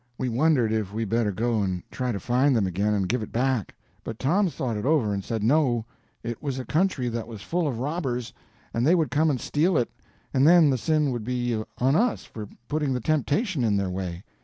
[0.17, 3.31] We wondered if we better go and try to find them again and give it
[3.31, 5.85] back; but Tom thought it over and said no,
[6.23, 8.33] it was a country that was full of robbers,
[8.73, 9.91] and they would come and steal it;
[10.33, 14.23] and then the sin would be on us for putting the temptation in their way.